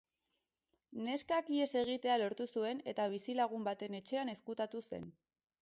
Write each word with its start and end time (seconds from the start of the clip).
Neskak 1.07 1.51
ihes 1.57 1.67
egitea 1.83 2.17
lortu 2.23 2.49
zuen 2.55 2.83
eta 2.95 3.07
bizilagun 3.15 3.71
baten 3.71 4.03
etxean 4.03 4.37
ezkutatu 4.39 4.87
zen. 4.91 5.11